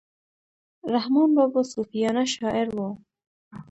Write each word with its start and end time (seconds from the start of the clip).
رحمان 0.93 1.29
بابا 1.35 1.61
صوفیانه 1.73 2.23
شاعر 2.35 2.67
وو. 2.75 2.87